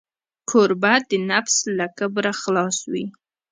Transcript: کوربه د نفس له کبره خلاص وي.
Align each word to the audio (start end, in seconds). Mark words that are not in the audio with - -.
کوربه 0.49 0.93
د 1.09 1.11
نفس 1.31 1.57
له 1.77 1.85
کبره 1.97 2.31
خلاص 2.41 2.77
وي. 2.91 3.05